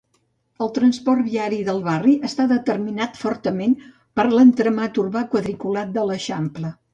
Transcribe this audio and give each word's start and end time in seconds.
El 0.67 0.69
transport 0.75 1.19
viari 1.25 1.59
del 1.67 1.81
barri 1.87 2.15
està 2.29 2.47
determinat 2.53 3.19
fortament 3.25 3.77
per 4.21 4.27
l'entramat 4.33 4.99
urbà 5.05 5.23
quadriculat 5.37 5.95
de 6.01 6.09
l'Eixample. 6.11 6.75